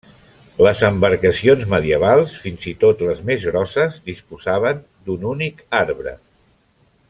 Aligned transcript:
Les 0.67 0.79
embarcacions 0.87 1.65
medievals, 1.73 2.33
fins 2.45 2.65
i 2.73 2.73
tot 2.85 3.05
les 3.09 3.21
més 3.29 3.45
grosses, 3.51 4.01
disposaven 4.11 4.81
d'un 5.11 5.29
únic 5.35 5.63
arbre. 5.85 6.17